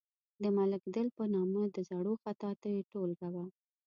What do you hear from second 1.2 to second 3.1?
نامه د زړو خطاطیو